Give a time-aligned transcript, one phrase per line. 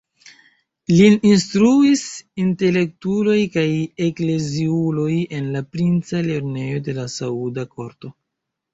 [0.99, 2.05] Lin instruis
[2.45, 3.67] intelektuloj kaj
[4.09, 8.17] ekleziuloj en la princa lernejo de la sauda korto.